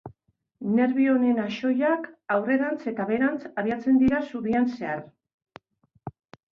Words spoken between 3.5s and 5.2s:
abiatzen dira zubian zehar.